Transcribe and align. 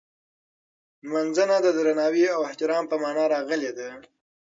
نمځنه 1.03 1.57
د 1.61 1.67
درناوي 1.77 2.25
او 2.35 2.39
احترام 2.49 2.83
په 2.91 2.95
مانا 3.03 3.25
راغلې 3.33 3.71
ده. 3.77 3.87